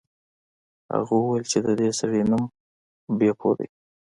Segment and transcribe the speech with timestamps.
[0.95, 2.43] هغه وویل چې د دې سړي نوم
[3.17, 3.67] بیپو دی.